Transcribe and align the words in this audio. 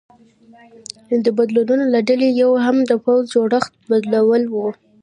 د 1.23 1.25
بدلونونو 1.37 1.85
له 1.93 1.99
ډلې 2.07 2.27
یو 2.41 2.51
هم 2.65 2.77
د 2.89 2.91
پوځ 3.03 3.21
جوړښت 3.35 3.71
بدلول 3.89 4.43
و 4.49 4.55